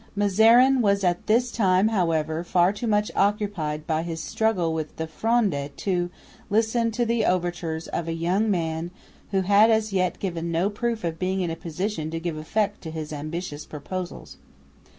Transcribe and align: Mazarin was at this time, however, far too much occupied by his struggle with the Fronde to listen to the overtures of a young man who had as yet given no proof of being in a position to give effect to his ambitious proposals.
Mazarin 0.15 0.81
was 0.81 1.03
at 1.03 1.27
this 1.27 1.51
time, 1.51 1.89
however, 1.89 2.43
far 2.43 2.73
too 2.73 2.87
much 2.87 3.11
occupied 3.15 3.85
by 3.85 4.01
his 4.01 4.19
struggle 4.19 4.73
with 4.73 4.95
the 4.95 5.05
Fronde 5.05 5.69
to 5.77 6.09
listen 6.49 6.89
to 6.89 7.05
the 7.05 7.23
overtures 7.23 7.87
of 7.87 8.07
a 8.07 8.13
young 8.13 8.49
man 8.49 8.89
who 9.29 9.41
had 9.41 9.69
as 9.69 9.93
yet 9.93 10.17
given 10.17 10.51
no 10.51 10.71
proof 10.71 11.03
of 11.03 11.19
being 11.19 11.41
in 11.41 11.51
a 11.51 11.55
position 11.55 12.09
to 12.09 12.19
give 12.19 12.35
effect 12.35 12.81
to 12.81 12.89
his 12.89 13.13
ambitious 13.13 13.63
proposals. 13.67 14.37